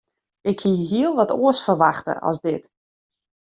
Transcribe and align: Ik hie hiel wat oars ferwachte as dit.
Ik 0.41 0.59
hie 0.65 0.87
hiel 0.87 1.13
wat 1.17 1.31
oars 1.43 1.59
ferwachte 1.65 2.13
as 2.29 2.39
dit. 2.45 2.65